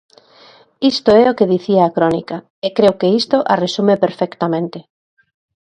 Isto 0.91 1.09
é 1.21 1.23
o 1.31 1.37
que 1.37 1.49
dicía 1.53 1.81
a 1.85 1.93
crónica, 1.97 2.37
e 2.65 2.67
creo 2.77 2.93
que 2.99 3.13
isto 3.21 3.37
a 3.53 3.55
resume 3.63 3.95
perfectamente. 4.05 4.79